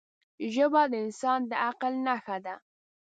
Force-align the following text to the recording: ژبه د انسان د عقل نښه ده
ژبه 0.53 0.81
د 0.91 0.93
انسان 1.05 1.39
د 1.49 1.51
عقل 1.67 1.93
نښه 2.05 2.37
ده 2.45 2.55